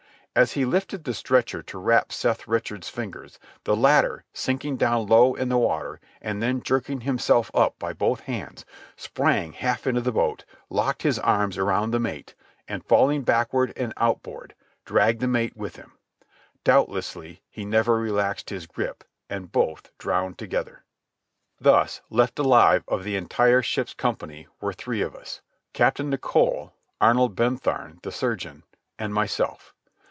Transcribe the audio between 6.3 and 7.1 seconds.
then jerking